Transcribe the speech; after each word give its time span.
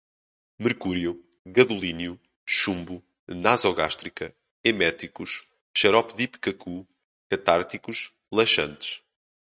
mercúrio, 0.57 1.21
gadolínio, 1.55 2.13
chumbo, 2.55 2.95
nasogástrica, 3.45 4.25
eméticos, 4.71 5.31
xarope 5.77 6.13
de 6.17 6.23
Ipecacu, 6.27 6.75
catárticos, 7.29 7.97
laxantes 8.37 8.89